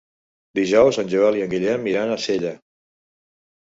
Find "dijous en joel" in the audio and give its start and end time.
0.59-1.39